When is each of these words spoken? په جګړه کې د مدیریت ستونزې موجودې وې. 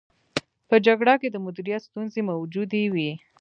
په 0.69 0.75
جګړه 0.85 1.13
کې 1.21 1.27
د 1.31 1.37
مدیریت 1.45 1.81
ستونزې 1.87 2.21
موجودې 2.29 2.83
وې. 2.93 3.11